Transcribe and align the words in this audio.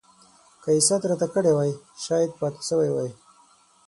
که 0.61 0.69
يې 0.75 0.81
ست 0.87 1.01
راته 1.09 1.27
کړی 1.33 1.51
وای 1.53 1.71
شايد 2.03 2.31
پاته 2.39 2.61
سوی 2.69 2.89
وای. 2.95 3.11